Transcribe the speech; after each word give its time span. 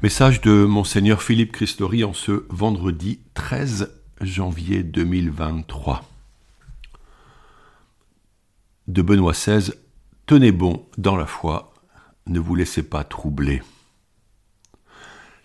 Message 0.00 0.40
de 0.42 0.64
Monseigneur 0.64 1.24
Philippe 1.24 1.50
Christori 1.50 2.04
en 2.04 2.12
ce 2.12 2.44
vendredi 2.50 3.18
13 3.34 4.00
janvier 4.20 4.84
2023. 4.84 6.04
De 8.86 9.02
Benoît 9.02 9.32
XVI, 9.32 9.72
tenez 10.26 10.52
bon 10.52 10.86
dans 10.98 11.16
la 11.16 11.26
foi, 11.26 11.74
ne 12.28 12.38
vous 12.38 12.54
laissez 12.54 12.84
pas 12.84 13.02
troubler. 13.02 13.60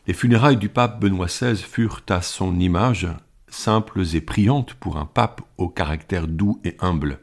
Les 0.05 0.13
funérailles 0.13 0.57
du 0.57 0.70
pape 0.70 0.99
Benoît 0.99 1.25
XVI 1.25 1.57
furent 1.57 2.04
à 2.09 2.21
son 2.21 2.59
image 2.59 3.07
simples 3.47 4.04
et 4.13 4.21
priantes 4.21 4.75
pour 4.75 4.97
un 4.97 5.07
pape 5.07 5.41
au 5.57 5.67
caractère 5.67 6.27
doux 6.27 6.61
et 6.63 6.77
humble. 6.79 7.21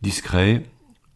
Discret, 0.00 0.62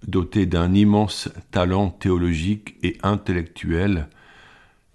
doté 0.06 0.44
d'un 0.44 0.74
immense 0.74 1.30
talent 1.50 1.88
théologique 1.88 2.76
et 2.82 2.98
intellectuel, 3.02 4.10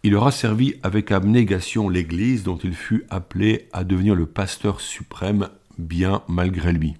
il 0.04 0.15
aura 0.15 0.31
servi 0.31 0.75
avec 0.84 1.12
abnégation 1.12 1.89
l'Église 1.89 2.44
dont 2.44 2.57
il 2.57 2.73
fut 2.73 3.05
appelé 3.09 3.70
à 3.71 3.84
devenir 3.84 4.16
le 4.16 4.26
pasteur 4.26 4.81
suprême 4.81 5.49
bien 5.77 6.23
malgré 6.27 6.73
lui. 6.73 6.95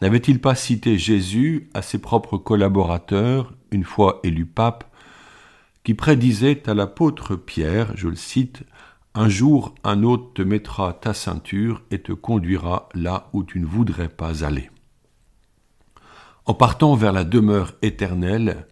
N'avait-il 0.00 0.40
pas 0.40 0.54
cité 0.54 0.98
Jésus 0.98 1.70
à 1.74 1.82
ses 1.82 1.98
propres 1.98 2.38
collaborateurs, 2.38 3.52
une 3.70 3.84
fois 3.84 4.20
élu 4.22 4.46
pape, 4.46 4.84
qui 5.84 5.94
prédisait 5.94 6.68
à 6.68 6.74
l'apôtre 6.74 7.34
Pierre, 7.36 7.92
je 7.96 8.08
le 8.08 8.16
cite, 8.16 8.62
Un 9.14 9.28
jour 9.28 9.74
un 9.84 10.02
autre 10.02 10.34
te 10.34 10.42
mettra 10.42 10.92
ta 10.92 11.14
ceinture 11.14 11.82
et 11.90 12.00
te 12.00 12.12
conduira 12.12 12.88
là 12.94 13.28
où 13.32 13.42
tu 13.42 13.58
ne 13.58 13.66
voudrais 13.66 14.08
pas 14.08 14.44
aller. 14.44 14.70
En 16.44 16.54
partant 16.54 16.94
vers 16.94 17.12
la 17.12 17.24
demeure 17.24 17.74
éternelle, 17.82 18.66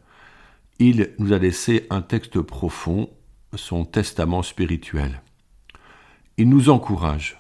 il 0.78 1.14
nous 1.18 1.32
a 1.32 1.38
laissé 1.38 1.86
un 1.90 2.02
texte 2.02 2.40
profond, 2.40 3.10
son 3.54 3.84
testament 3.84 4.42
spirituel. 4.42 5.22
Il 6.37 6.48
nous 6.48 6.68
encourage, 6.68 7.38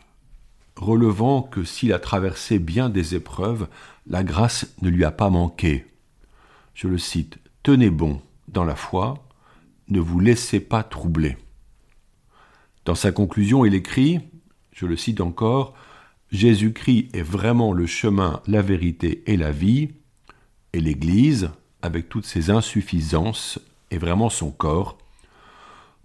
relevant 0.76 1.42
que 1.42 1.64
s'il 1.64 1.92
a 1.92 1.98
traversé 1.98 2.58
bien 2.58 2.88
des 2.88 3.14
épreuves, 3.14 3.68
la 4.06 4.24
grâce 4.24 4.74
ne 4.80 4.88
lui 4.88 5.04
a 5.04 5.10
pas 5.10 5.30
manqué. 5.30 5.86
Je 6.74 6.88
le 6.88 6.98
cite, 6.98 7.38
Tenez 7.62 7.90
bon 7.90 8.22
dans 8.48 8.64
la 8.64 8.76
foi, 8.76 9.26
ne 9.88 10.00
vous 10.00 10.20
laissez 10.20 10.60
pas 10.60 10.82
troubler. 10.82 11.36
Dans 12.84 12.94
sa 12.94 13.12
conclusion, 13.12 13.64
il 13.64 13.74
écrit, 13.74 14.20
je 14.72 14.86
le 14.86 14.96
cite 14.96 15.20
encore, 15.20 15.74
Jésus-Christ 16.30 17.08
est 17.12 17.22
vraiment 17.22 17.72
le 17.72 17.86
chemin, 17.86 18.40
la 18.46 18.62
vérité 18.62 19.24
et 19.26 19.36
la 19.36 19.50
vie, 19.50 19.90
et 20.72 20.80
l'Église, 20.80 21.50
avec 21.86 22.08
toutes 22.08 22.26
ses 22.26 22.50
insuffisances, 22.50 23.58
est 23.90 23.98
vraiment 23.98 24.28
son 24.28 24.50
corps. 24.50 24.98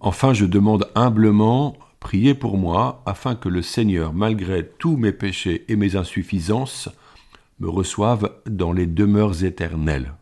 Enfin, 0.00 0.32
je 0.32 0.46
demande 0.46 0.90
humblement, 0.94 1.76
priez 2.00 2.34
pour 2.34 2.56
moi, 2.56 3.02
afin 3.06 3.34
que 3.34 3.48
le 3.48 3.60
Seigneur, 3.60 4.14
malgré 4.14 4.66
tous 4.66 4.96
mes 4.96 5.12
péchés 5.12 5.64
et 5.68 5.76
mes 5.76 5.96
insuffisances, 5.96 6.88
me 7.60 7.68
reçoive 7.68 8.32
dans 8.46 8.72
les 8.72 8.86
demeures 8.86 9.44
éternelles. 9.44 10.14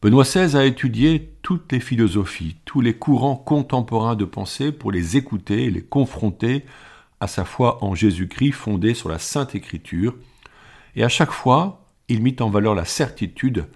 Benoît 0.00 0.24
XVI 0.24 0.56
a 0.56 0.64
étudié 0.64 1.34
toutes 1.42 1.72
les 1.72 1.80
philosophies, 1.80 2.56
tous 2.64 2.80
les 2.80 2.94
courants 2.94 3.36
contemporains 3.36 4.16
de 4.16 4.24
pensée 4.24 4.72
pour 4.72 4.92
les 4.92 5.16
écouter 5.16 5.64
et 5.64 5.70
les 5.70 5.82
confronter 5.82 6.64
à 7.20 7.26
sa 7.26 7.44
foi 7.44 7.84
en 7.84 7.94
Jésus-Christ 7.94 8.52
fondée 8.52 8.94
sur 8.94 9.08
la 9.08 9.18
Sainte 9.18 9.54
Écriture, 9.54 10.14
et 10.96 11.04
à 11.04 11.08
chaque 11.08 11.30
fois, 11.30 11.81
il 12.08 12.22
mit 12.22 12.36
en 12.40 12.50
valeur 12.50 12.74
la 12.74 12.84
certitude 12.84 13.66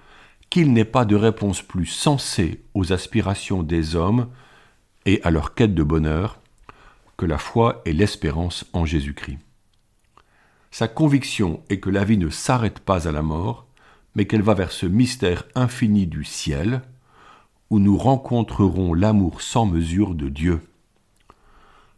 qu'il 0.51 0.73
n'est 0.73 0.85
pas 0.85 1.05
de 1.05 1.17
réponse 1.17 1.63
plus 1.63 1.87
sensée 1.87 2.63
aux 2.75 2.93
aspirations 2.93 3.63
des 3.63 3.97
hommes 3.97 4.29
et 5.05 5.21
à 5.23 5.31
leur 5.31 5.55
quête 5.55 5.75
de 5.75 5.83
bonheur 5.83 6.41
que 7.17 7.27
la 7.27 7.39
foi 7.39 7.83
et 7.85 7.93
l'espérance 7.93 8.65
en 8.73 8.85
Jésus-Christ. 8.85 9.39
Sa 10.71 10.89
conviction 10.89 11.63
est 11.71 11.81
que 11.81 11.91
la 11.91 12.05
vie 12.05 12.19
ne 12.19 12.29
s'arrête 12.29 12.81
pas 12.81 13.09
à 13.09 13.13
la 13.13 13.23
mort, 13.23 13.67
mais 14.15 14.27
qu'elle 14.27 14.43
va 14.43 14.55
vers 14.55 14.73
ce 14.73 14.87
mystère 14.87 15.45
infini 15.55 16.07
du 16.07 16.25
ciel, 16.25 16.83
où 17.71 17.79
nous 17.79 17.97
rencontrerons 17.97 18.95
l'amour 18.95 19.43
sans 19.43 19.67
mesure 19.67 20.15
de 20.15 20.29
Dieu. 20.29 20.61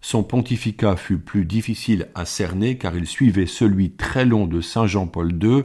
Son 0.01 0.23
pontificat 0.23 0.97
fut 0.97 1.19
plus 1.19 1.45
difficile 1.45 2.09
à 2.15 2.25
cerner 2.25 2.79
car 2.79 2.97
il 2.97 3.07
suivait 3.07 3.47
celui 3.47 3.91
très 3.91 4.25
long 4.25 4.47
de 4.47 4.61
Saint 4.61 4.87
Jean-Paul 4.87 5.33
II 5.43 5.65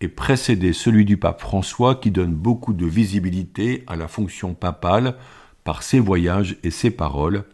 et 0.00 0.08
précédé 0.08 0.72
celui 0.72 1.04
du 1.04 1.16
pape 1.16 1.40
François 1.40 1.94
qui 1.94 2.10
donne 2.10 2.34
beaucoup 2.34 2.72
de 2.72 2.86
visibilité 2.86 3.84
à 3.86 3.96
la 3.96 4.08
fonction 4.08 4.54
papale 4.54 5.16
par 5.64 5.82
ses 5.82 6.00
voyages 6.00 6.56
et 6.62 6.70
ses 6.70 6.90
paroles, 6.90 7.44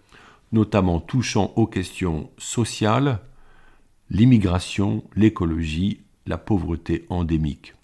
notamment 0.53 1.01
touchant 1.01 1.53
aux 1.57 1.67
questions 1.67 2.31
sociales, 2.39 3.21
l'immigration, 4.11 5.03
l'écologie, 5.17 6.01
la 6.27 6.39
pauvreté 6.39 7.05
endémique. 7.09 7.75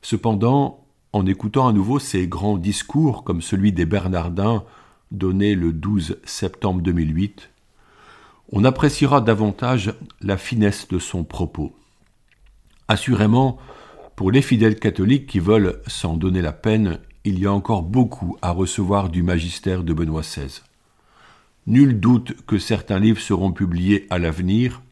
Cependant, 0.00 0.84
en 1.12 1.26
écoutant 1.26 1.68
à 1.68 1.72
nouveau 1.72 1.98
ces 1.98 2.26
grands 2.26 2.56
discours 2.56 3.24
comme 3.24 3.42
celui 3.42 3.72
des 3.72 3.86
Bernardins 3.86 4.64
donné 5.10 5.54
le 5.54 5.72
12 5.72 6.18
septembre 6.24 6.80
2008, 6.82 7.50
on 8.52 8.64
appréciera 8.64 9.20
davantage 9.20 9.94
la 10.20 10.36
finesse 10.36 10.88
de 10.88 10.98
son 10.98 11.24
propos. 11.24 11.74
Assurément, 12.88 13.58
pour 14.16 14.30
les 14.30 14.42
fidèles 14.42 14.78
catholiques 14.78 15.26
qui 15.26 15.38
veulent 15.38 15.80
s'en 15.86 16.16
donner 16.16 16.42
la 16.42 16.52
peine, 16.52 16.98
il 17.24 17.38
y 17.38 17.46
a 17.46 17.52
encore 17.52 17.82
beaucoup 17.82 18.36
à 18.42 18.50
recevoir 18.50 19.08
du 19.08 19.22
magistère 19.22 19.82
de 19.82 19.94
Benoît 19.94 20.20
XVI. 20.20 20.60
Nul 21.66 21.98
doute 21.98 22.34
que 22.46 22.58
certains 22.58 22.98
livres 22.98 23.20
seront 23.20 23.52
publiés 23.52 24.06
à 24.10 24.18
l'avenir 24.18 24.82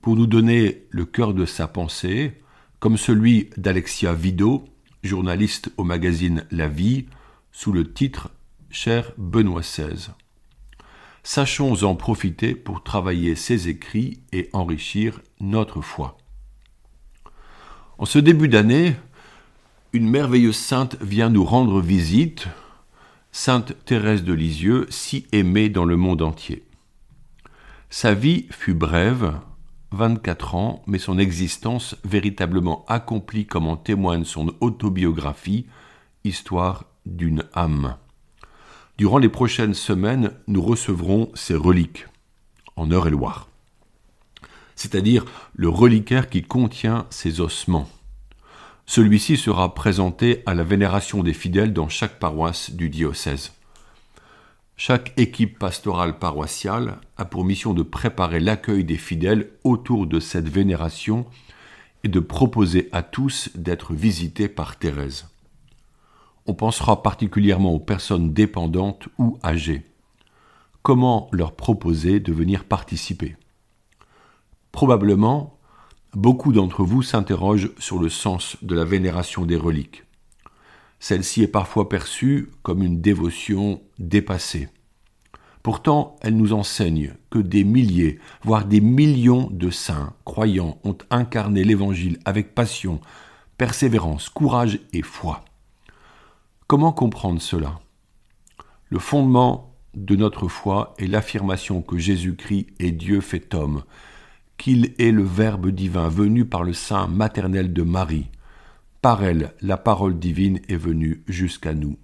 pour 0.00 0.16
nous 0.16 0.26
donner 0.26 0.86
le 0.90 1.04
cœur 1.04 1.34
de 1.34 1.44
sa 1.44 1.68
pensée, 1.68 2.40
comme 2.80 2.96
celui 2.96 3.50
d'Alexia 3.58 4.14
Vido, 4.14 4.64
journaliste 5.02 5.70
au 5.76 5.84
magazine 5.84 6.46
La 6.50 6.68
Vie, 6.68 7.06
sous 7.52 7.72
le 7.72 7.92
titre 7.92 8.30
Cher 8.70 9.12
Benoît 9.18 9.60
XVI. 9.60 10.10
Sachons 11.22 11.82
en 11.82 11.94
profiter 11.94 12.54
pour 12.54 12.82
travailler 12.82 13.34
ses 13.34 13.68
écrits 13.68 14.20
et 14.32 14.48
enrichir 14.54 15.20
notre 15.40 15.82
foi. 15.82 16.16
En 17.98 18.04
ce 18.04 18.20
début 18.20 18.46
d'année, 18.46 18.94
une 19.92 20.08
merveilleuse 20.08 20.56
sainte 20.56 20.96
vient 21.00 21.30
nous 21.30 21.44
rendre 21.44 21.80
visite, 21.80 22.46
Sainte 23.32 23.74
Thérèse 23.86 24.22
de 24.22 24.32
Lisieux, 24.32 24.86
si 24.88 25.26
aimée 25.32 25.68
dans 25.68 25.84
le 25.84 25.96
monde 25.96 26.22
entier. 26.22 26.62
Sa 27.90 28.14
vie 28.14 28.46
fut 28.50 28.74
brève, 28.74 29.34
24 29.90 30.54
ans, 30.54 30.84
mais 30.86 30.98
son 30.98 31.18
existence 31.18 31.96
véritablement 32.04 32.84
accomplie 32.86 33.46
comme 33.46 33.66
en 33.66 33.76
témoigne 33.76 34.24
son 34.24 34.54
autobiographie, 34.60 35.66
Histoire 36.22 36.84
d'une 37.04 37.44
âme. 37.52 37.96
Durant 38.96 39.18
les 39.18 39.28
prochaines 39.28 39.74
semaines, 39.74 40.32
nous 40.46 40.62
recevrons 40.62 41.30
ses 41.34 41.54
reliques, 41.54 42.06
en 42.76 42.90
Eure-et-Loire 42.90 43.48
c'est-à-dire 44.78 45.24
le 45.56 45.68
reliquaire 45.68 46.30
qui 46.30 46.42
contient 46.42 47.06
ses 47.10 47.40
ossements. 47.40 47.88
Celui-ci 48.86 49.36
sera 49.36 49.74
présenté 49.74 50.44
à 50.46 50.54
la 50.54 50.62
vénération 50.62 51.24
des 51.24 51.32
fidèles 51.32 51.72
dans 51.72 51.88
chaque 51.88 52.20
paroisse 52.20 52.70
du 52.70 52.88
diocèse. 52.88 53.52
Chaque 54.76 55.12
équipe 55.16 55.58
pastorale 55.58 56.20
paroissiale 56.20 56.98
a 57.16 57.24
pour 57.24 57.44
mission 57.44 57.74
de 57.74 57.82
préparer 57.82 58.38
l'accueil 58.38 58.84
des 58.84 58.96
fidèles 58.96 59.50
autour 59.64 60.06
de 60.06 60.20
cette 60.20 60.48
vénération 60.48 61.26
et 62.04 62.08
de 62.08 62.20
proposer 62.20 62.88
à 62.92 63.02
tous 63.02 63.50
d'être 63.56 63.94
visités 63.94 64.48
par 64.48 64.76
Thérèse. 64.76 65.26
On 66.46 66.54
pensera 66.54 67.02
particulièrement 67.02 67.74
aux 67.74 67.80
personnes 67.80 68.32
dépendantes 68.32 69.08
ou 69.18 69.40
âgées. 69.44 69.82
Comment 70.82 71.28
leur 71.32 71.56
proposer 71.56 72.20
de 72.20 72.32
venir 72.32 72.62
participer? 72.62 73.34
Probablement, 74.78 75.58
beaucoup 76.14 76.52
d'entre 76.52 76.84
vous 76.84 77.02
s'interrogent 77.02 77.72
sur 77.78 77.98
le 77.98 78.08
sens 78.08 78.56
de 78.62 78.76
la 78.76 78.84
vénération 78.84 79.44
des 79.44 79.56
reliques. 79.56 80.04
Celle-ci 81.00 81.42
est 81.42 81.48
parfois 81.48 81.88
perçue 81.88 82.52
comme 82.62 82.84
une 82.84 83.00
dévotion 83.00 83.82
dépassée. 83.98 84.68
Pourtant, 85.64 86.14
elle 86.20 86.36
nous 86.36 86.52
enseigne 86.52 87.14
que 87.28 87.40
des 87.40 87.64
milliers, 87.64 88.20
voire 88.44 88.66
des 88.66 88.80
millions 88.80 89.48
de 89.50 89.68
saints 89.68 90.12
croyants 90.24 90.78
ont 90.84 90.98
incarné 91.10 91.64
l'Évangile 91.64 92.20
avec 92.24 92.54
passion, 92.54 93.00
persévérance, 93.56 94.28
courage 94.28 94.78
et 94.92 95.02
foi. 95.02 95.44
Comment 96.68 96.92
comprendre 96.92 97.42
cela? 97.42 97.80
Le 98.90 99.00
fondement 99.00 99.74
de 99.94 100.14
notre 100.14 100.46
foi 100.46 100.94
est 100.98 101.08
l'affirmation 101.08 101.82
que 101.82 101.98
Jésus-Christ 101.98 102.68
est 102.78 102.92
Dieu 102.92 103.20
fait 103.20 103.52
homme, 103.56 103.82
qu'il 104.58 104.94
est 104.98 105.12
le 105.12 105.22
Verbe 105.22 105.70
divin 105.70 106.08
venu 106.08 106.44
par 106.44 106.64
le 106.64 106.72
sein 106.72 107.06
maternel 107.06 107.72
de 107.72 107.82
Marie. 107.82 108.26
Par 109.00 109.24
elle, 109.24 109.54
la 109.62 109.76
parole 109.76 110.18
divine 110.18 110.60
est 110.68 110.76
venue 110.76 111.22
jusqu'à 111.28 111.72
nous. 111.72 111.96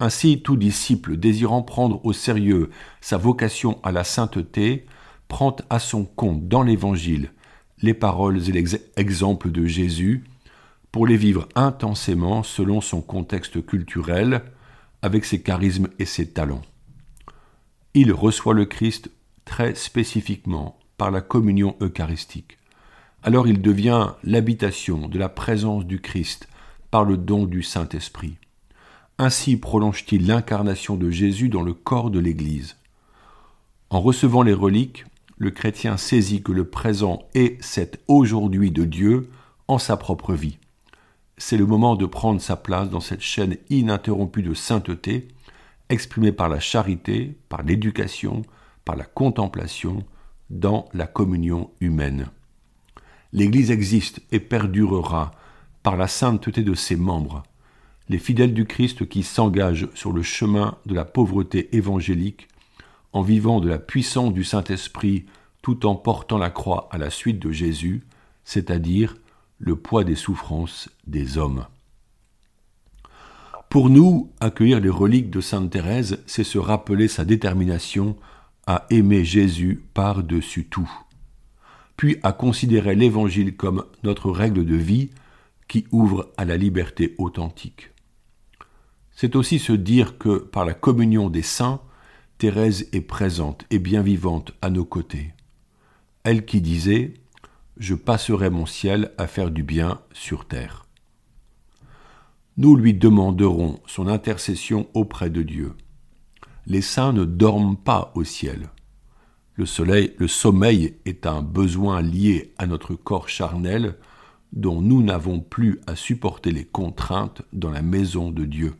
Ainsi, 0.00 0.42
tout 0.42 0.56
disciple 0.56 1.16
désirant 1.16 1.62
prendre 1.62 2.04
au 2.04 2.12
sérieux 2.12 2.70
sa 3.00 3.16
vocation 3.16 3.78
à 3.84 3.92
la 3.92 4.02
sainteté 4.02 4.84
prend 5.28 5.56
à 5.70 5.78
son 5.78 6.04
compte 6.04 6.48
dans 6.48 6.64
l'Évangile 6.64 7.30
les 7.80 7.94
paroles 7.94 8.48
et 8.48 8.52
les 8.52 8.76
exemples 8.96 9.50
de 9.50 9.66
Jésus 9.66 10.24
pour 10.90 11.06
les 11.06 11.16
vivre 11.16 11.48
intensément 11.54 12.42
selon 12.42 12.80
son 12.80 13.00
contexte 13.00 13.64
culturel, 13.64 14.42
avec 15.00 15.24
ses 15.24 15.40
charismes 15.40 15.88
et 15.98 16.04
ses 16.04 16.28
talents. 16.28 16.62
Il 17.94 18.12
reçoit 18.12 18.54
le 18.54 18.66
Christ 18.66 19.10
très 19.44 19.74
spécifiquement 19.74 20.78
la 21.10 21.20
communion 21.20 21.76
eucharistique. 21.80 22.58
Alors 23.22 23.46
il 23.46 23.62
devient 23.62 24.10
l'habitation 24.24 25.08
de 25.08 25.18
la 25.18 25.28
présence 25.28 25.84
du 25.84 26.00
Christ 26.00 26.48
par 26.90 27.04
le 27.04 27.16
don 27.16 27.46
du 27.46 27.62
Saint-Esprit. 27.62 28.36
Ainsi 29.18 29.56
prolonge-t-il 29.56 30.26
l'incarnation 30.26 30.96
de 30.96 31.10
Jésus 31.10 31.48
dans 31.48 31.62
le 31.62 31.74
corps 31.74 32.10
de 32.10 32.18
l'Église. 32.18 32.76
En 33.90 34.00
recevant 34.00 34.42
les 34.42 34.54
reliques, 34.54 35.04
le 35.36 35.50
chrétien 35.50 35.96
saisit 35.96 36.42
que 36.42 36.52
le 36.52 36.68
présent 36.68 37.22
est 37.34 37.62
cet 37.62 38.00
aujourd'hui 38.08 38.70
de 38.70 38.84
Dieu 38.84 39.30
en 39.68 39.78
sa 39.78 39.96
propre 39.96 40.34
vie. 40.34 40.58
C'est 41.36 41.56
le 41.56 41.66
moment 41.66 41.96
de 41.96 42.06
prendre 42.06 42.40
sa 42.40 42.56
place 42.56 42.90
dans 42.90 43.00
cette 43.00 43.22
chaîne 43.22 43.56
ininterrompue 43.70 44.42
de 44.42 44.54
sainteté, 44.54 45.28
exprimée 45.88 46.32
par 46.32 46.48
la 46.48 46.60
charité, 46.60 47.36
par 47.48 47.62
l'éducation, 47.62 48.42
par 48.84 48.96
la 48.96 49.04
contemplation, 49.04 50.04
dans 50.52 50.88
la 50.92 51.06
communion 51.06 51.70
humaine. 51.80 52.26
L'Église 53.32 53.70
existe 53.70 54.20
et 54.30 54.40
perdurera 54.40 55.32
par 55.82 55.96
la 55.96 56.06
sainteté 56.06 56.62
de 56.62 56.74
ses 56.74 56.96
membres. 56.96 57.42
Les 58.08 58.18
fidèles 58.18 58.54
du 58.54 58.66
Christ 58.66 59.08
qui 59.08 59.22
s'engagent 59.22 59.88
sur 59.94 60.12
le 60.12 60.22
chemin 60.22 60.76
de 60.86 60.94
la 60.94 61.04
pauvreté 61.04 61.74
évangélique 61.74 62.48
en 63.12 63.22
vivant 63.22 63.60
de 63.60 63.68
la 63.68 63.78
puissance 63.78 64.32
du 64.32 64.44
Saint-Esprit 64.44 65.24
tout 65.62 65.86
en 65.86 65.94
portant 65.94 66.38
la 66.38 66.50
croix 66.50 66.88
à 66.90 66.98
la 66.98 67.08
suite 67.08 67.38
de 67.38 67.50
Jésus, 67.50 68.02
c'est-à-dire 68.44 69.16
le 69.58 69.76
poids 69.76 70.04
des 70.04 70.16
souffrances 70.16 70.90
des 71.06 71.38
hommes. 71.38 71.66
Pour 73.70 73.88
nous, 73.88 74.30
accueillir 74.40 74.80
les 74.80 74.90
reliques 74.90 75.30
de 75.30 75.40
Sainte 75.40 75.70
Thérèse, 75.70 76.18
c'est 76.26 76.44
se 76.44 76.58
rappeler 76.58 77.08
sa 77.08 77.24
détermination 77.24 78.16
à 78.66 78.86
aimer 78.90 79.24
Jésus 79.24 79.82
par-dessus 79.94 80.66
tout, 80.66 80.90
puis 81.96 82.16
à 82.22 82.32
considérer 82.32 82.94
l'Évangile 82.94 83.56
comme 83.56 83.84
notre 84.02 84.30
règle 84.30 84.64
de 84.64 84.76
vie 84.76 85.10
qui 85.68 85.86
ouvre 85.90 86.32
à 86.36 86.44
la 86.44 86.56
liberté 86.56 87.14
authentique. 87.18 87.90
C'est 89.12 89.36
aussi 89.36 89.58
se 89.58 89.72
dire 89.72 90.18
que 90.18 90.38
par 90.38 90.64
la 90.64 90.74
communion 90.74 91.28
des 91.30 91.42
saints, 91.42 91.80
Thérèse 92.38 92.88
est 92.92 93.02
présente 93.02 93.64
et 93.70 93.78
bien 93.78 94.02
vivante 94.02 94.52
à 94.62 94.70
nos 94.70 94.84
côtés. 94.84 95.32
Elle 96.24 96.44
qui 96.44 96.60
disait 96.60 97.14
Je 97.76 97.94
passerai 97.94 98.50
mon 98.50 98.66
ciel 98.66 99.12
à 99.18 99.26
faire 99.26 99.50
du 99.50 99.62
bien 99.62 100.00
sur 100.12 100.46
terre. 100.46 100.86
Nous 102.56 102.76
lui 102.76 102.94
demanderons 102.94 103.80
son 103.86 104.08
intercession 104.08 104.88
auprès 104.94 105.30
de 105.30 105.42
Dieu 105.42 105.74
les 106.66 106.82
saints 106.82 107.12
ne 107.12 107.24
dorment 107.24 107.76
pas 107.76 108.12
au 108.14 108.24
ciel. 108.24 108.70
Le, 109.54 109.66
soleil, 109.66 110.14
le 110.18 110.28
sommeil 110.28 110.94
est 111.04 111.26
un 111.26 111.42
besoin 111.42 112.00
lié 112.00 112.54
à 112.58 112.66
notre 112.66 112.94
corps 112.94 113.28
charnel 113.28 113.96
dont 114.52 114.80
nous 114.80 115.02
n'avons 115.02 115.40
plus 115.40 115.80
à 115.86 115.96
supporter 115.96 116.52
les 116.52 116.64
contraintes 116.64 117.42
dans 117.52 117.70
la 117.70 117.82
maison 117.82 118.30
de 118.30 118.44
Dieu. 118.44 118.74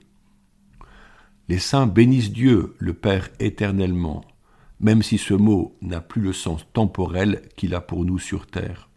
Les 1.49 1.59
saints 1.59 1.87
bénissent 1.87 2.33
Dieu, 2.33 2.75
le 2.79 2.95
Père 2.95 3.29
éternellement, 3.41 4.25
même 4.81 5.03
si 5.03 5.19
ce 5.19 5.35
mot 5.35 5.77
n'a 5.83 6.01
plus 6.01 6.23
le 6.23 6.33
sens 6.33 6.67
temporel 6.73 7.43
qu'il 7.57 7.75
a 7.75 7.81
pour 7.81 8.05
nous 8.05 8.19
sur 8.19 8.47
terre. 8.47 8.89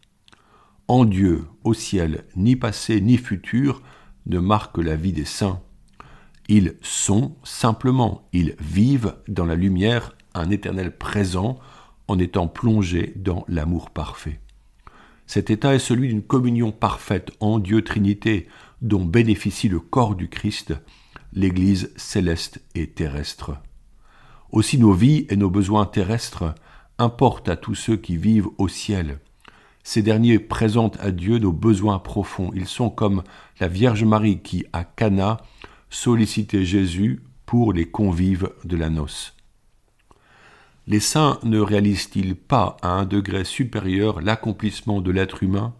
En 0.88 1.06
Dieu, 1.06 1.46
au 1.64 1.74
ciel, 1.74 2.26
ni 2.36 2.56
passé 2.56 3.02
ni 3.02 3.18
futur 3.18 3.82
ne 4.28 4.40
marque 4.40 4.78
la 4.78 4.96
vie 4.96 5.14
des 5.14 5.26
saints. 5.26 5.62
Ils 6.48 6.76
sont 6.82 7.36
simplement, 7.44 8.28
ils 8.32 8.56
vivent 8.60 9.16
dans 9.28 9.46
la 9.46 9.56
lumière 9.56 10.16
un 10.34 10.50
éternel 10.50 10.96
présent 10.96 11.58
en 12.08 12.20
étant 12.20 12.48
plongés 12.48 13.14
dans 13.16 13.46
l'amour 13.48 13.90
parfait. 13.90 14.40
Cet 15.26 15.50
état 15.50 15.74
est 15.74 15.80
celui 15.80 16.10
d'une 16.10 16.22
communion 16.22 16.72
parfaite 16.72 17.32
en 17.40 17.58
Dieu 17.58 17.84
Trinité 17.84 18.48
dont 18.82 19.04
bénéficie 19.04 19.70
le 19.70 19.80
corps 19.80 20.16
du 20.16 20.30
Christ, 20.30 20.76
l'Église 21.34 21.92
céleste 21.96 22.62
et 22.76 22.88
terrestre. 22.88 23.54
Aussi 24.52 24.78
nos 24.78 24.94
vies 24.94 25.26
et 25.30 25.36
nos 25.36 25.50
besoins 25.50 25.86
terrestres 25.86 26.54
importent 27.00 27.50
à 27.50 27.56
tous 27.56 27.76
ceux 27.76 27.98
qui 27.98 28.18
vivent 28.18 28.50
au 28.60 28.68
ciel. 28.68 29.20
Ces 29.84 30.02
derniers 30.02 30.40
présentent 30.40 31.00
à 31.00 31.12
Dieu 31.12 31.40
nos 31.40 31.52
besoins 31.52 32.00
profonds. 32.00 32.52
Ils 32.56 32.68
sont 32.68 32.90
comme 32.90 33.24
la 33.60 33.68
Vierge 33.68 34.04
Marie 34.04 34.40
qui, 34.40 34.66
à 34.74 34.84
Cana, 34.84 35.38
solliciter 35.96 36.66
Jésus 36.66 37.24
pour 37.46 37.72
les 37.72 37.90
convives 37.90 38.52
de 38.66 38.76
la 38.76 38.90
noce. 38.90 39.34
Les 40.88 41.00
saints 41.00 41.40
ne 41.44 41.60
réalisent-ils 41.60 42.36
pas 42.36 42.78
à 42.82 42.90
un 42.90 43.06
degré 43.06 43.44
supérieur 43.46 44.22
l'accomplissement 44.22 45.02
de 45.02 45.10
l'être 45.12 45.42
humain, 45.42 45.74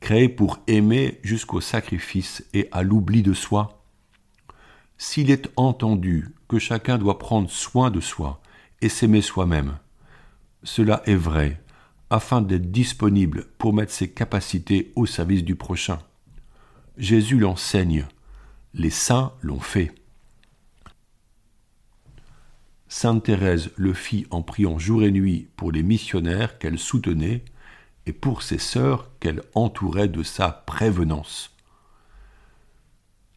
créé 0.00 0.28
pour 0.28 0.60
aimer 0.66 1.18
jusqu'au 1.22 1.60
sacrifice 1.60 2.44
et 2.54 2.68
à 2.70 2.82
l'oubli 2.82 3.22
de 3.22 3.34
soi? 3.34 3.82
S'il 4.98 5.30
est 5.30 5.50
entendu 5.56 6.30
que 6.48 6.60
chacun 6.60 6.96
doit 6.96 7.18
prendre 7.18 7.50
soin 7.50 7.90
de 7.90 8.00
soi 8.00 8.40
et 8.80 8.88
s'aimer 8.88 9.20
soi-même, 9.20 9.78
cela 10.62 11.02
est 11.06 11.16
vrai, 11.16 11.60
afin 12.08 12.40
d'être 12.40 12.70
disponible 12.70 13.46
pour 13.58 13.74
mettre 13.74 13.92
ses 13.92 14.10
capacités 14.10 14.92
au 14.94 15.06
service 15.06 15.42
du 15.42 15.56
prochain. 15.56 15.98
Jésus 16.96 17.38
l'enseigne 17.38 18.06
les 18.74 18.90
saints 18.90 19.32
l'ont 19.40 19.60
fait. 19.60 19.94
Sainte 22.88 23.24
Thérèse 23.24 23.70
le 23.76 23.92
fit 23.92 24.26
en 24.30 24.42
priant 24.42 24.78
jour 24.78 25.02
et 25.02 25.10
nuit 25.10 25.48
pour 25.56 25.72
les 25.72 25.82
missionnaires 25.82 26.58
qu'elle 26.58 26.78
soutenait 26.78 27.44
et 28.06 28.12
pour 28.12 28.42
ses 28.42 28.58
sœurs 28.58 29.10
qu'elle 29.20 29.42
entourait 29.54 30.08
de 30.08 30.22
sa 30.22 30.48
prévenance. 30.50 31.50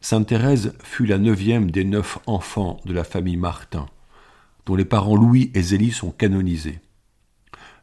Sainte 0.00 0.28
Thérèse 0.28 0.74
fut 0.82 1.06
la 1.06 1.18
neuvième 1.18 1.70
des 1.70 1.84
neuf 1.84 2.18
enfants 2.26 2.80
de 2.84 2.92
la 2.92 3.04
famille 3.04 3.36
Martin, 3.36 3.86
dont 4.66 4.76
les 4.76 4.84
parents 4.84 5.16
Louis 5.16 5.50
et 5.54 5.62
Zélie 5.62 5.92
sont 5.92 6.10
canonisés. 6.10 6.80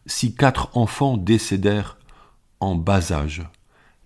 Si 0.05 0.35
quatre 0.35 0.77
enfants 0.77 1.17
décédèrent 1.17 1.97
en 2.59 2.75
bas 2.75 3.11
âge, 3.11 3.43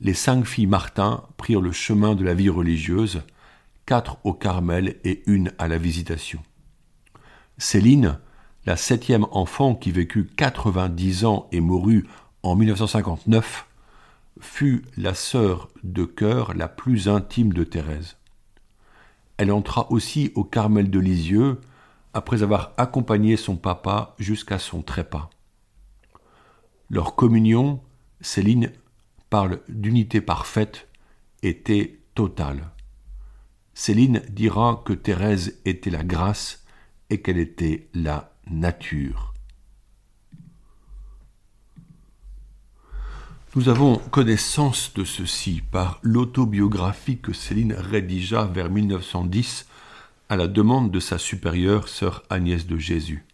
les 0.02 0.14
cinq 0.14 0.46
filles 0.46 0.66
Martin 0.66 1.24
prirent 1.38 1.62
le 1.62 1.72
chemin 1.72 2.16
de 2.16 2.24
la 2.24 2.34
vie 2.34 2.50
religieuse, 2.50 3.22
quatre 3.90 4.20
au 4.24 4.34
Carmel 4.34 4.98
et 5.04 5.24
une 5.26 5.52
à 5.58 5.68
la 5.68 5.80
Visitation. 5.80 6.44
Céline, 7.58 8.20
la 8.68 8.78
septième 8.78 9.26
enfant 9.32 9.74
qui 9.74 9.92
vécut 9.92 10.30
90 10.38 11.26
ans 11.26 11.48
et 11.52 11.60
mourut 11.60 12.08
en 12.44 12.56
1959, 12.56 13.66
fut 14.42 14.84
la 14.96 15.16
sœur 15.16 15.70
de 15.82 16.06
cœur 16.06 16.54
la 16.54 16.68
plus 16.68 17.10
intime 17.10 17.52
de 17.52 17.64
Thérèse. 17.64 18.18
Elle 19.38 19.52
entra 19.52 19.92
aussi 19.92 20.32
au 20.36 20.44
Carmel 20.44 20.92
de 20.92 21.00
Lisieux 21.00 21.60
après 22.14 22.44
avoir 22.44 22.74
accompagné 22.78 23.38
son 23.38 23.56
papa 23.56 24.14
jusqu'à 24.20 24.60
son 24.60 24.84
trépas. 24.84 25.32
Leur 26.92 27.16
communion, 27.16 27.82
Céline 28.22 28.72
parle 29.32 29.62
d'unité 29.68 30.22
parfaite, 30.22 30.88
était 31.42 31.98
totale. 32.14 32.70
Céline 33.82 34.22
dira 34.30 34.84
que 34.84 34.92
Thérèse 34.92 35.58
était 35.64 35.90
la 35.90 36.04
grâce 36.04 36.66
et 37.10 37.22
qu'elle 37.22 37.38
était 37.38 37.88
la 37.94 38.34
nature. 38.52 39.34
Nous 43.56 43.70
avons 43.70 43.96
connaissance 43.96 44.92
de 44.96 45.06
ceci 45.06 45.62
par 45.72 46.00
l'autobiographie 46.02 47.20
que 47.20 47.32
Céline 47.32 47.72
rédigea 47.72 48.44
vers 48.44 48.70
1910 48.70 49.66
à 50.28 50.36
la 50.36 50.50
demande 50.50 50.92
de 50.92 51.00
sa 51.00 51.18
supérieure 51.18 51.88
sœur 51.88 52.24
Agnès 52.30 52.68
de 52.68 52.78
Jésus. 52.78 53.26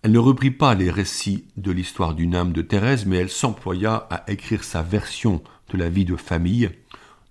Elle 0.00 0.12
ne 0.12 0.18
reprit 0.18 0.52
pas 0.52 0.74
les 0.74 0.90
récits 0.90 1.44
de 1.58 1.70
l'histoire 1.70 2.14
d'une 2.14 2.34
âme 2.34 2.54
de 2.54 2.62
Thérèse, 2.62 3.04
mais 3.04 3.18
elle 3.18 3.28
s'employa 3.28 4.08
à 4.08 4.24
écrire 4.30 4.64
sa 4.64 4.80
version 4.80 5.42
de 5.68 5.76
la 5.76 5.90
vie 5.90 6.06
de 6.06 6.16
famille, 6.16 6.70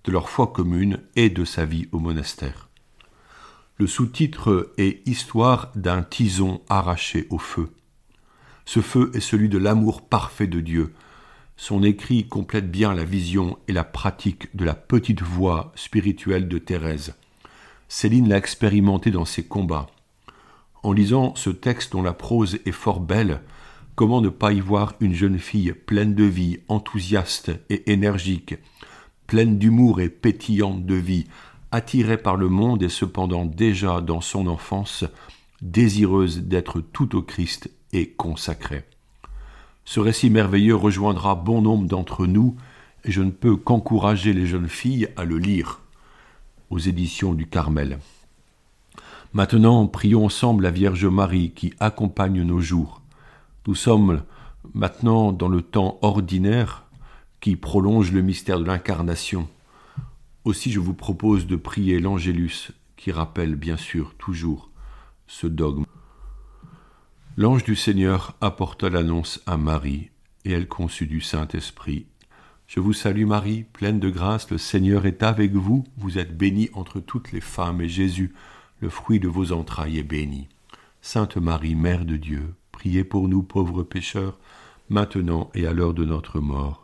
de 0.04 0.12
leur 0.12 0.28
foi 0.28 0.48
commune 0.48 1.00
et 1.16 1.30
de 1.30 1.44
sa 1.44 1.64
vie 1.64 1.88
au 1.92 1.98
monastère. 1.98 2.68
Le 3.76 3.86
sous-titre 3.86 4.72
est 4.78 5.06
Histoire 5.08 5.72
d'un 5.74 6.02
tison 6.02 6.60
arraché 6.68 7.26
au 7.30 7.38
feu. 7.38 7.70
Ce 8.66 8.80
feu 8.80 9.10
est 9.14 9.20
celui 9.20 9.48
de 9.48 9.58
l'amour 9.58 10.02
parfait 10.02 10.46
de 10.46 10.60
Dieu. 10.60 10.94
Son 11.56 11.82
écrit 11.82 12.26
complète 12.28 12.70
bien 12.70 12.94
la 12.94 13.04
vision 13.04 13.58
et 13.68 13.72
la 13.72 13.84
pratique 13.84 14.54
de 14.56 14.64
la 14.64 14.74
petite 14.74 15.22
voie 15.22 15.72
spirituelle 15.74 16.48
de 16.48 16.58
Thérèse. 16.58 17.14
Céline 17.88 18.28
l'a 18.28 18.38
expérimenté 18.38 19.10
dans 19.10 19.24
ses 19.24 19.44
combats. 19.44 19.88
En 20.82 20.92
lisant 20.92 21.34
ce 21.34 21.50
texte 21.50 21.92
dont 21.92 22.02
la 22.02 22.12
prose 22.12 22.58
est 22.66 22.72
fort 22.72 23.00
belle, 23.00 23.40
comment 23.94 24.20
ne 24.20 24.28
pas 24.28 24.52
y 24.52 24.60
voir 24.60 24.94
une 25.00 25.14
jeune 25.14 25.38
fille 25.38 25.72
pleine 25.72 26.14
de 26.14 26.24
vie, 26.24 26.60
enthousiaste 26.68 27.52
et 27.70 27.92
énergique, 27.92 28.56
pleine 29.26 29.58
d'humour 29.58 30.00
et 30.00 30.08
pétillante 30.08 30.84
de 30.86 30.94
vie, 30.94 31.26
attirée 31.70 32.18
par 32.18 32.36
le 32.36 32.48
monde 32.48 32.82
et 32.82 32.88
cependant 32.88 33.44
déjà 33.44 34.00
dans 34.00 34.20
son 34.20 34.46
enfance, 34.46 35.04
désireuse 35.62 36.42
d'être 36.42 36.80
tout 36.80 37.16
au 37.16 37.22
Christ 37.22 37.70
et 37.92 38.10
consacrée. 38.10 38.84
Ce 39.84 40.00
récit 40.00 40.30
merveilleux 40.30 40.76
rejoindra 40.76 41.34
bon 41.34 41.62
nombre 41.62 41.86
d'entre 41.86 42.26
nous, 42.26 42.56
et 43.04 43.12
je 43.12 43.22
ne 43.22 43.30
peux 43.30 43.56
qu'encourager 43.56 44.32
les 44.32 44.46
jeunes 44.46 44.68
filles 44.68 45.08
à 45.16 45.24
le 45.24 45.38
lire 45.38 45.80
aux 46.70 46.78
éditions 46.78 47.34
du 47.34 47.46
Carmel. 47.46 47.98
Maintenant, 49.32 49.86
prions 49.86 50.24
ensemble 50.24 50.62
la 50.62 50.70
Vierge 50.70 51.06
Marie 51.06 51.50
qui 51.50 51.74
accompagne 51.80 52.42
nos 52.42 52.60
jours. 52.60 53.02
Nous 53.66 53.74
sommes 53.74 54.22
maintenant 54.74 55.32
dans 55.32 55.48
le 55.48 55.60
temps 55.60 55.98
ordinaire 56.02 56.83
qui 57.44 57.56
prolonge 57.56 58.10
le 58.10 58.22
mystère 58.22 58.58
de 58.58 58.64
l'incarnation. 58.64 59.50
Aussi, 60.46 60.72
je 60.72 60.80
vous 60.80 60.94
propose 60.94 61.46
de 61.46 61.56
prier 61.56 62.00
l'Angélus 62.00 62.72
qui 62.96 63.12
rappelle 63.12 63.54
bien 63.54 63.76
sûr 63.76 64.14
toujours 64.14 64.70
ce 65.26 65.46
dogme. 65.46 65.84
L'ange 67.36 67.62
du 67.62 67.76
Seigneur 67.76 68.34
apporta 68.40 68.88
l'annonce 68.88 69.42
à 69.44 69.58
Marie, 69.58 70.08
et 70.46 70.52
elle 70.52 70.68
conçut 70.68 71.06
du 71.06 71.20
Saint-Esprit. 71.20 72.06
Je 72.66 72.80
vous 72.80 72.94
salue 72.94 73.26
Marie, 73.26 73.64
pleine 73.74 74.00
de 74.00 74.08
grâce, 74.08 74.50
le 74.50 74.56
Seigneur 74.56 75.04
est 75.04 75.22
avec 75.22 75.52
vous, 75.52 75.84
vous 75.98 76.16
êtes 76.16 76.34
bénie 76.34 76.70
entre 76.72 76.98
toutes 76.98 77.30
les 77.30 77.42
femmes, 77.42 77.82
et 77.82 77.90
Jésus, 77.90 78.32
le 78.80 78.88
fruit 78.88 79.20
de 79.20 79.28
vos 79.28 79.52
entrailles, 79.52 79.98
est 79.98 80.02
béni. 80.02 80.48
Sainte 81.02 81.36
Marie, 81.36 81.74
Mère 81.74 82.06
de 82.06 82.16
Dieu, 82.16 82.54
priez 82.72 83.04
pour 83.04 83.28
nous 83.28 83.42
pauvres 83.42 83.82
pécheurs, 83.82 84.38
maintenant 84.88 85.50
et 85.52 85.66
à 85.66 85.74
l'heure 85.74 85.92
de 85.92 86.06
notre 86.06 86.40
mort. 86.40 86.83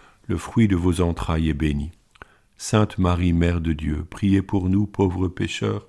le 0.27 0.37
fruit 0.37 0.67
de 0.67 0.75
vos 0.75 1.01
entrailles, 1.01 1.49
est 1.49 1.53
béni. 1.53 1.91
Sainte 2.57 2.97
Marie, 2.97 3.33
Mère 3.33 3.61
de 3.61 3.73
Dieu, 3.73 4.05
priez 4.09 4.41
pour 4.41 4.69
nous 4.69 4.85
pauvres 4.85 5.27
pécheurs, 5.27 5.87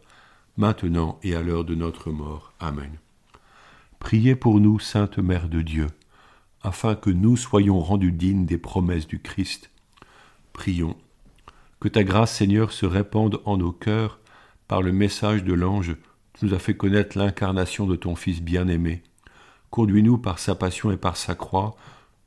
maintenant 0.56 1.18
et 1.22 1.34
à 1.34 1.42
l'heure 1.42 1.64
de 1.64 1.74
notre 1.74 2.10
mort. 2.10 2.52
Amen. 2.60 2.98
Priez 3.98 4.34
pour 4.34 4.58
nous, 4.58 4.78
Sainte 4.78 5.18
Mère 5.18 5.48
de 5.48 5.60
Dieu, 5.60 5.86
afin 6.62 6.94
que 6.94 7.10
nous 7.10 7.36
soyons 7.36 7.80
rendus 7.80 8.12
dignes 8.12 8.46
des 8.46 8.58
promesses 8.58 9.06
du 9.06 9.20
Christ. 9.20 9.70
Prions. 10.52 10.96
Que 11.80 11.88
ta 11.88 12.04
grâce, 12.04 12.34
Seigneur, 12.34 12.72
se 12.72 12.86
répande 12.86 13.40
en 13.44 13.56
nos 13.56 13.72
cœurs 13.72 14.18
par 14.68 14.82
le 14.82 14.92
message 14.92 15.44
de 15.44 15.52
l'ange 15.52 15.96
qui 16.34 16.46
nous 16.46 16.54
a 16.54 16.58
fait 16.58 16.76
connaître 16.76 17.18
l'incarnation 17.18 17.86
de 17.86 17.96
ton 17.96 18.14
Fils 18.14 18.40
bien-aimé. 18.40 19.02
Conduis-nous 19.70 20.18
par 20.18 20.38
sa 20.38 20.54
passion 20.54 20.90
et 20.90 20.96
par 20.96 21.16
sa 21.16 21.34
croix 21.34 21.76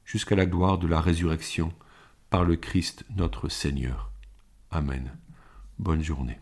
jusqu'à 0.03 0.35
la 0.35 0.45
gloire 0.45 0.77
de 0.77 0.87
la 0.87 1.01
résurrection, 1.01 1.71
par 2.35 2.43
le 2.43 2.57
Christ 2.57 3.05
notre 3.15 3.47
Seigneur. 3.47 4.11
Amen. 4.69 5.09
Bonne 5.79 6.03
journée. 6.03 6.37